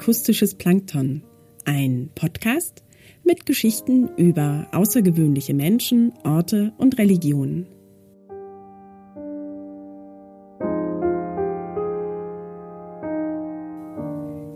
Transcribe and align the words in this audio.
Akustisches 0.00 0.54
Plankton, 0.54 1.22
ein 1.66 2.08
Podcast 2.14 2.82
mit 3.22 3.44
Geschichten 3.44 4.08
über 4.16 4.66
außergewöhnliche 4.72 5.52
Menschen, 5.52 6.14
Orte 6.24 6.72
und 6.78 6.96
Religionen. 6.96 7.66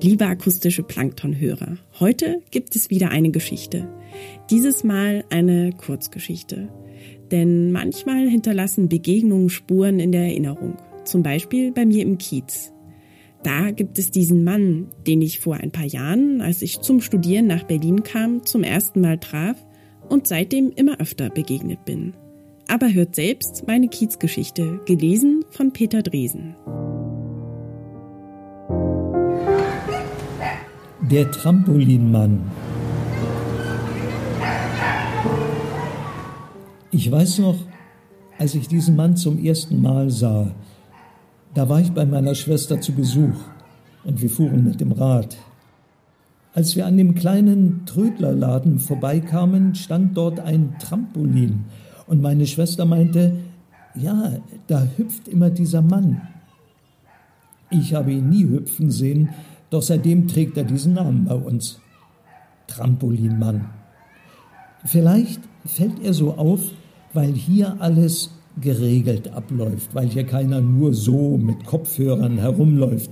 Liebe 0.00 0.24
akustische 0.24 0.82
Planktonhörer, 0.82 1.76
heute 2.00 2.40
gibt 2.50 2.74
es 2.74 2.88
wieder 2.88 3.10
eine 3.10 3.30
Geschichte. 3.30 3.86
Dieses 4.48 4.82
Mal 4.82 5.26
eine 5.28 5.74
Kurzgeschichte. 5.74 6.70
Denn 7.30 7.70
manchmal 7.70 8.30
hinterlassen 8.30 8.88
Begegnungen 8.88 9.50
Spuren 9.50 10.00
in 10.00 10.10
der 10.10 10.22
Erinnerung. 10.22 10.78
Zum 11.04 11.22
Beispiel 11.22 11.70
bei 11.70 11.84
mir 11.84 12.02
im 12.02 12.16
Kiez. 12.16 12.73
Da 13.44 13.72
gibt 13.72 13.98
es 13.98 14.10
diesen 14.10 14.42
Mann, 14.42 14.86
den 15.06 15.20
ich 15.20 15.38
vor 15.38 15.56
ein 15.56 15.70
paar 15.70 15.84
Jahren, 15.84 16.40
als 16.40 16.62
ich 16.62 16.80
zum 16.80 17.02
Studieren 17.02 17.46
nach 17.46 17.64
Berlin 17.64 18.02
kam, 18.02 18.46
zum 18.46 18.62
ersten 18.62 19.02
Mal 19.02 19.18
traf 19.18 19.62
und 20.08 20.26
seitdem 20.26 20.70
immer 20.74 20.98
öfter 20.98 21.28
begegnet 21.28 21.84
bin. 21.84 22.14
Aber 22.68 22.90
hört 22.90 23.14
selbst 23.14 23.64
meine 23.66 23.88
Kiezgeschichte, 23.88 24.80
gelesen 24.86 25.44
von 25.50 25.74
Peter 25.74 26.00
Dresen. 26.00 26.56
Der 31.02 31.30
Trampolinmann. 31.30 32.50
Ich 36.90 37.12
weiß 37.12 37.40
noch, 37.40 37.58
als 38.38 38.54
ich 38.54 38.68
diesen 38.68 38.96
Mann 38.96 39.18
zum 39.18 39.38
ersten 39.44 39.82
Mal 39.82 40.08
sah, 40.08 40.54
da 41.54 41.68
war 41.68 41.80
ich 41.80 41.92
bei 41.92 42.04
meiner 42.04 42.34
Schwester 42.34 42.80
zu 42.80 42.92
Besuch 42.92 43.36
und 44.04 44.20
wir 44.20 44.28
fuhren 44.28 44.64
mit 44.64 44.80
dem 44.80 44.92
Rad. 44.92 45.36
Als 46.52 46.76
wir 46.76 46.86
an 46.86 46.96
dem 46.96 47.14
kleinen 47.14 47.86
Trödlerladen 47.86 48.78
vorbeikamen, 48.78 49.74
stand 49.74 50.16
dort 50.16 50.40
ein 50.40 50.76
Trampolin 50.78 51.64
und 52.06 52.20
meine 52.20 52.46
Schwester 52.46 52.84
meinte, 52.84 53.36
ja, 53.94 54.32
da 54.66 54.86
hüpft 54.96 55.28
immer 55.28 55.50
dieser 55.50 55.82
Mann. 55.82 56.22
Ich 57.70 57.94
habe 57.94 58.12
ihn 58.12 58.28
nie 58.28 58.44
hüpfen 58.44 58.90
sehen, 58.90 59.30
doch 59.70 59.82
seitdem 59.82 60.28
trägt 60.28 60.56
er 60.56 60.64
diesen 60.64 60.94
Namen 60.94 61.24
bei 61.24 61.34
uns. 61.34 61.80
Trampolinmann. 62.66 63.66
Vielleicht 64.84 65.40
fällt 65.64 66.02
er 66.02 66.12
so 66.12 66.34
auf, 66.34 66.60
weil 67.12 67.32
hier 67.32 67.76
alles 67.80 68.30
geregelt 68.60 69.32
abläuft, 69.32 69.94
weil 69.94 70.08
hier 70.08 70.24
keiner 70.24 70.60
nur 70.60 70.94
so 70.94 71.36
mit 71.36 71.64
Kopfhörern 71.64 72.38
herumläuft, 72.38 73.10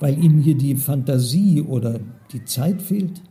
weil 0.00 0.22
ihm 0.22 0.40
hier 0.40 0.56
die 0.56 0.74
Fantasie 0.74 1.62
oder 1.62 2.00
die 2.32 2.44
Zeit 2.44 2.82
fehlt? 2.82 3.22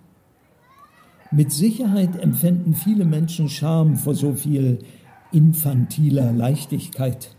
Mit 1.32 1.52
Sicherheit 1.52 2.18
empfinden 2.22 2.74
viele 2.74 3.06
Menschen 3.06 3.50
Scham 3.50 3.96
vor 3.96 4.16
so 4.16 4.34
viel 4.34 4.80
infantiler 5.32 6.32
Leichtigkeit. 6.34 7.36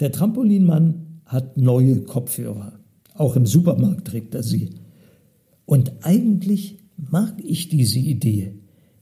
Der 0.00 0.10
Trampolinmann 0.10 1.20
hat 1.26 1.58
neue 1.58 2.00
Kopfhörer. 2.00 2.80
Auch 3.14 3.36
im 3.36 3.44
Supermarkt 3.44 4.08
trägt 4.08 4.34
er 4.34 4.42
sie. 4.42 4.70
Und 5.66 5.92
eigentlich 6.02 6.78
mag 6.96 7.34
ich 7.44 7.68
diese 7.68 7.98
Idee. 7.98 8.54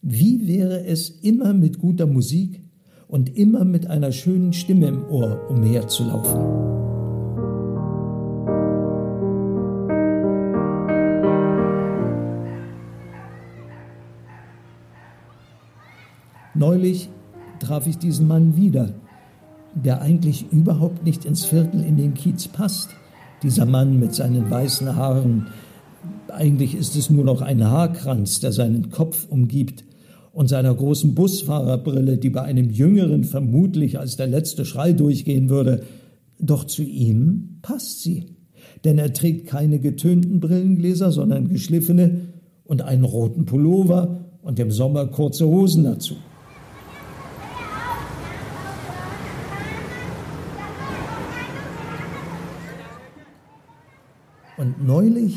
Wie 0.02 0.46
wäre 0.46 0.84
es 0.84 1.08
immer 1.08 1.54
mit 1.54 1.78
guter 1.78 2.06
Musik 2.06 2.60
und 3.08 3.36
immer 3.36 3.64
mit 3.64 3.88
einer 3.88 4.12
schönen 4.12 4.52
Stimme 4.52 4.86
im 4.86 5.04
Ohr 5.08 5.40
umherzulaufen. 5.48 6.68
Neulich 16.54 17.08
traf 17.60 17.86
ich 17.86 17.98
diesen 17.98 18.26
Mann 18.28 18.56
wieder, 18.56 18.90
der 19.74 20.02
eigentlich 20.02 20.52
überhaupt 20.52 21.04
nicht 21.04 21.24
ins 21.24 21.44
Viertel 21.44 21.82
in 21.82 21.96
den 21.96 22.14
Kiez 22.14 22.48
passt. 22.48 22.90
Dieser 23.42 23.64
Mann 23.64 23.98
mit 23.98 24.14
seinen 24.14 24.50
weißen 24.50 24.96
Haaren, 24.96 25.46
eigentlich 26.28 26.74
ist 26.74 26.96
es 26.96 27.10
nur 27.10 27.24
noch 27.24 27.42
ein 27.42 27.64
Haarkranz, 27.64 28.40
der 28.40 28.52
seinen 28.52 28.90
Kopf 28.90 29.26
umgibt 29.28 29.84
und 30.38 30.46
seiner 30.46 30.72
großen 30.72 31.16
Busfahrerbrille, 31.16 32.16
die 32.16 32.30
bei 32.30 32.42
einem 32.42 32.70
Jüngeren 32.70 33.24
vermutlich 33.24 33.98
als 33.98 34.14
der 34.14 34.28
letzte 34.28 34.64
Schrei 34.64 34.92
durchgehen 34.92 35.48
würde. 35.48 35.82
Doch 36.38 36.62
zu 36.62 36.84
ihm 36.84 37.58
passt 37.60 38.02
sie, 38.04 38.36
denn 38.84 38.98
er 38.98 39.12
trägt 39.12 39.48
keine 39.48 39.80
getönten 39.80 40.38
Brillengläser, 40.38 41.10
sondern 41.10 41.48
geschliffene 41.48 42.20
und 42.62 42.82
einen 42.82 43.02
roten 43.02 43.46
Pullover 43.46 44.26
und 44.40 44.60
im 44.60 44.70
Sommer 44.70 45.08
kurze 45.08 45.44
Hosen 45.44 45.82
dazu. 45.82 46.14
Und 54.56 54.86
neulich, 54.86 55.36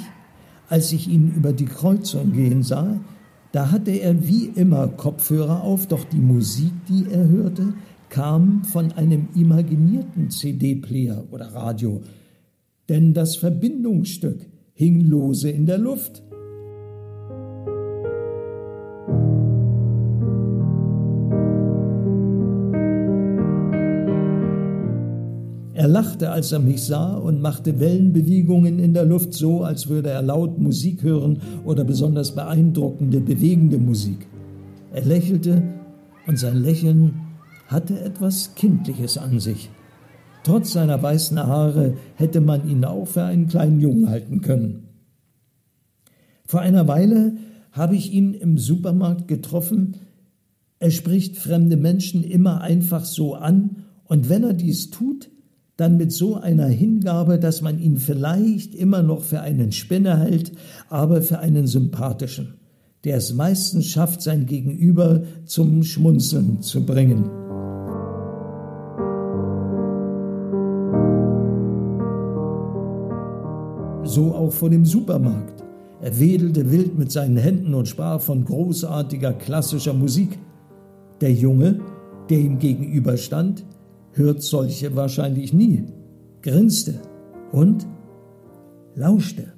als 0.70 0.92
ich 0.92 1.08
ihn 1.08 1.34
über 1.36 1.54
die 1.54 1.66
Kreuzung 1.66 2.34
gehen 2.34 2.62
sah, 2.62 3.00
da 3.52 3.72
hatte 3.72 3.92
er 3.92 4.28
wie 4.28 4.46
immer 4.56 4.88
Kopfhörer 4.88 5.64
auf, 5.64 5.88
doch 5.88 6.06
die 6.06 6.20
Musik, 6.20 6.72
die 6.88 7.06
er 7.12 7.28
hörte, 7.28 7.74
kam 8.10 8.64
von 8.64 8.92
einem 8.94 9.28
imaginierten 9.36 10.30
CD-Player 10.30 11.24
oder 11.32 11.48
Radio, 11.48 12.02
denn 12.90 13.14
das 13.14 13.36
Verbindungsstück 13.38 14.46
hing 14.74 15.02
lose 15.02 15.50
in 15.50 15.66
der 15.66 15.78
Luft. 15.78 16.24
Er 25.82 25.88
lachte, 25.88 26.30
als 26.30 26.52
er 26.52 26.60
mich 26.60 26.84
sah 26.84 27.16
und 27.16 27.42
machte 27.42 27.80
Wellenbewegungen 27.80 28.78
in 28.78 28.94
der 28.94 29.04
Luft 29.04 29.34
so, 29.34 29.64
als 29.64 29.90
würde 29.90 30.12
er 30.12 30.22
laut 30.22 30.60
Musik 30.60 31.02
hören 31.02 31.42
oder 31.66 31.84
besonders 31.84 32.36
beeindruckende, 32.36 33.20
bewegende 33.20 33.80
Musik. 33.80 34.28
Er 34.94 35.04
lächelte 35.04 35.64
und 36.28 36.38
sein 36.38 36.58
Lächeln 36.58 37.22
hatte 37.66 38.00
etwas 38.00 38.54
Kindliches 38.54 39.18
an 39.18 39.40
sich. 39.40 39.72
Trotz 40.44 40.74
seiner 40.74 41.02
weißen 41.02 41.40
Haare 41.40 41.96
hätte 42.14 42.42
man 42.42 42.70
ihn 42.70 42.86
auch 42.86 43.08
für 43.08 43.24
einen 43.24 43.48
kleinen 43.48 43.80
Jungen 43.80 44.08
halten 44.08 44.42
können. 44.42 44.88
Vor 46.46 46.60
einer 46.60 46.88
Weile 46.88 47.38
habe 47.72 47.96
ich 47.96 48.14
ihn 48.14 48.36
im 48.36 48.60
Supermarkt 48.60 49.28
getroffen. 49.28 49.96
Er 50.78 50.92
spricht 50.92 51.38
fremde 51.38 51.76
Menschen 51.76 52.24
immer 52.24 52.62
einfach 52.62 53.04
so 53.04 53.34
an, 53.34 53.78
und 54.04 54.30
wenn 54.30 54.44
er 54.44 54.54
dies 54.54 54.92
tut, 54.92 55.32
dann 55.82 55.98
mit 55.98 56.12
so 56.12 56.36
einer 56.36 56.68
Hingabe, 56.68 57.40
dass 57.40 57.64
man 57.64 57.80
ihn 57.80 57.98
vielleicht 57.98 58.76
immer 58.76 59.02
noch 59.02 59.24
für 59.24 59.42
einen 59.42 59.72
Spinner 59.72 60.20
hält, 60.20 60.52
aber 60.90 61.24
für 61.24 61.40
einen 61.40 61.66
sympathischen, 61.66 62.54
der 63.04 63.18
es 63.18 63.34
meistens 63.34 63.88
schafft, 63.88 64.22
sein 64.22 64.46
Gegenüber 64.46 65.24
zum 65.46 65.82
Schmunzeln 65.82 66.62
zu 66.62 66.86
bringen. 66.86 67.24
So 74.04 74.36
auch 74.36 74.52
vor 74.52 74.70
dem 74.70 74.86
Supermarkt. 74.86 75.64
Er 76.00 76.20
wedelte 76.20 76.72
wild 76.72 76.96
mit 77.00 77.12
seinen 77.12 77.38
Händen 77.38 77.74
und 77.74 77.88
sprach 77.88 78.22
von 78.22 78.46
großartiger 78.46 79.34
klassischer 79.34 79.94
Musik. 79.94 80.38
Der 81.22 81.32
Junge, 81.32 81.80
der 82.30 82.38
ihm 82.38 82.60
gegenüberstand, 82.60 83.66
hört 84.14 84.44
solche 84.44 84.96
wahrscheinlich 84.96 85.54
nie, 85.54 85.86
grinste 86.42 86.96
und 87.52 87.88
lauschte. 88.96 89.54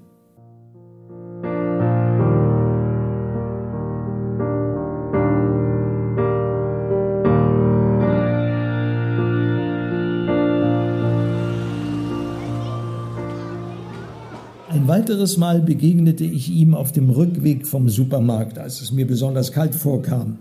Ein 14.69 14.87
weiteres 14.87 15.37
Mal 15.37 15.61
begegnete 15.61 16.25
ich 16.25 16.49
ihm 16.51 16.75
auf 16.75 16.91
dem 16.91 17.09
Rückweg 17.09 17.65
vom 17.65 17.87
Supermarkt, 17.89 18.59
als 18.59 18.81
es 18.81 18.91
mir 18.91 19.07
besonders 19.07 19.51
kalt 19.51 19.75
vorkam. 19.75 20.39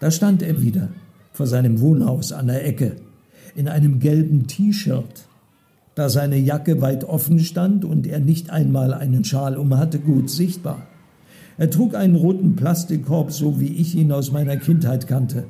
Da 0.00 0.10
stand 0.10 0.42
er 0.42 0.60
wieder 0.60 0.88
vor 1.30 1.46
seinem 1.46 1.80
Wohnhaus 1.80 2.32
an 2.32 2.48
der 2.48 2.66
Ecke 2.66 2.96
in 3.56 3.68
einem 3.68 3.98
gelben 3.98 4.46
T-Shirt. 4.46 5.26
Da 5.94 6.08
seine 6.08 6.36
Jacke 6.36 6.80
weit 6.82 7.04
offen 7.04 7.38
stand 7.38 7.84
und 7.84 8.06
er 8.06 8.20
nicht 8.20 8.50
einmal 8.50 8.92
einen 8.92 9.24
Schal 9.24 9.56
um 9.56 9.76
hatte, 9.76 9.98
gut 9.98 10.28
sichtbar. 10.28 10.86
Er 11.58 11.70
trug 11.70 11.94
einen 11.94 12.16
roten 12.16 12.54
Plastikkorb, 12.54 13.32
so 13.32 13.60
wie 13.60 13.72
ich 13.72 13.94
ihn 13.94 14.12
aus 14.12 14.30
meiner 14.30 14.58
Kindheit 14.58 15.06
kannte. 15.06 15.44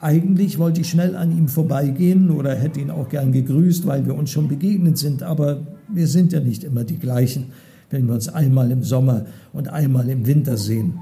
Eigentlich 0.00 0.58
wollte 0.58 0.80
ich 0.80 0.90
schnell 0.90 1.14
an 1.14 1.30
ihm 1.30 1.46
vorbeigehen 1.46 2.30
oder 2.30 2.56
hätte 2.56 2.80
ihn 2.80 2.90
auch 2.90 3.08
gern 3.08 3.30
gegrüßt, 3.30 3.86
weil 3.86 4.04
wir 4.04 4.16
uns 4.16 4.30
schon 4.30 4.48
begegnet 4.48 4.98
sind, 4.98 5.22
aber 5.22 5.60
wir 5.88 6.08
sind 6.08 6.32
ja 6.32 6.40
nicht 6.40 6.64
immer 6.64 6.82
die 6.82 6.98
gleichen. 6.98 7.52
wenn 7.92 8.06
wir 8.06 8.14
uns 8.14 8.28
einmal 8.28 8.70
im 8.70 8.82
Sommer 8.82 9.26
und 9.52 9.68
einmal 9.68 10.08
im 10.08 10.26
Winter 10.26 10.56
sehen. 10.56 10.94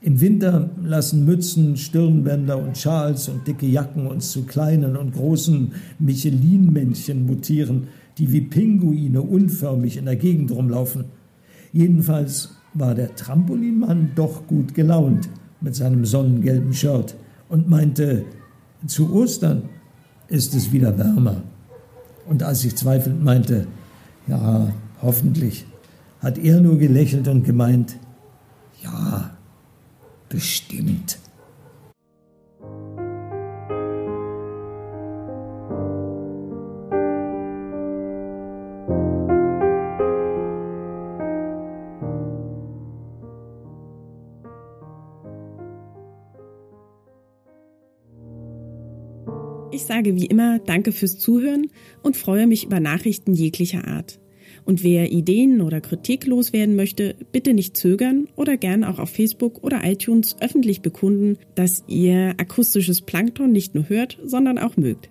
Im 0.00 0.20
Winter 0.20 0.70
lassen 0.80 1.24
Mützen, 1.24 1.76
Stirnbänder 1.76 2.56
und 2.56 2.78
Schals 2.78 3.28
und 3.28 3.48
dicke 3.48 3.66
Jacken 3.66 4.06
uns 4.06 4.30
zu 4.30 4.44
kleinen 4.44 4.96
und 4.96 5.12
großen 5.12 5.72
Michelin-Männchen 5.98 7.26
mutieren, 7.26 7.88
die 8.16 8.30
wie 8.32 8.42
Pinguine 8.42 9.20
unförmig 9.20 9.96
in 9.96 10.04
der 10.04 10.14
Gegend 10.14 10.52
rumlaufen. 10.52 11.06
Jedenfalls 11.72 12.50
war 12.74 12.94
der 12.94 13.14
Trampolinmann 13.16 14.12
doch 14.14 14.46
gut 14.46 14.72
gelaunt 14.74 15.28
mit 15.60 15.74
seinem 15.74 16.04
sonnengelben 16.04 16.72
Shirt 16.72 17.16
und 17.48 17.68
meinte, 17.68 18.24
zu 18.86 19.12
Ostern 19.12 19.62
ist 20.28 20.54
es 20.54 20.70
wieder 20.72 20.96
wärmer. 20.96 21.42
Und 22.28 22.44
als 22.44 22.64
ich 22.64 22.76
zweifelnd 22.76 23.24
meinte, 23.24 23.66
ja, 24.28 24.72
hoffentlich, 25.02 25.66
hat 26.20 26.38
er 26.38 26.60
nur 26.60 26.78
gelächelt 26.78 27.26
und 27.26 27.44
gemeint, 27.44 27.96
ja, 28.82 29.37
bestimmt. 30.28 31.18
Ich 49.70 49.84
sage 49.84 50.16
wie 50.16 50.26
immer 50.26 50.58
Danke 50.58 50.90
fürs 50.92 51.18
Zuhören 51.18 51.70
und 52.02 52.16
freue 52.16 52.46
mich 52.46 52.64
über 52.64 52.80
Nachrichten 52.80 53.32
jeglicher 53.32 53.86
Art. 53.86 54.18
Und 54.68 54.82
wer 54.84 55.10
Ideen 55.10 55.62
oder 55.62 55.80
Kritik 55.80 56.26
loswerden 56.26 56.76
möchte, 56.76 57.16
bitte 57.32 57.54
nicht 57.54 57.74
zögern 57.74 58.28
oder 58.36 58.58
gern 58.58 58.84
auch 58.84 58.98
auf 58.98 59.08
Facebook 59.08 59.64
oder 59.64 59.80
iTunes 59.82 60.36
öffentlich 60.42 60.82
bekunden, 60.82 61.38
dass 61.54 61.84
ihr 61.88 62.34
akustisches 62.36 63.00
Plankton 63.00 63.50
nicht 63.50 63.74
nur 63.74 63.88
hört, 63.88 64.18
sondern 64.26 64.58
auch 64.58 64.76
mögt. 64.76 65.08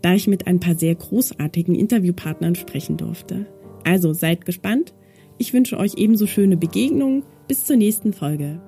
da 0.03 0.15
ich 0.15 0.27
mit 0.27 0.49
ein 0.49 0.59
paar 0.59 0.75
sehr 0.75 0.97
großartigen 0.97 1.77
Interviewpartnern 1.77 2.57
sprechen 2.57 2.97
durfte. 2.97 3.47
Also 3.85 4.13
seid 4.13 4.45
gespannt 4.45 4.95
ich 5.39 5.53
wünsche 5.53 5.79
euch 5.79 5.95
ebenso 5.97 6.27
schöne 6.27 6.57
Begegnungen. 6.57 7.23
Bis 7.47 7.65
zur 7.65 7.77
nächsten 7.77 8.13
Folge. 8.13 8.61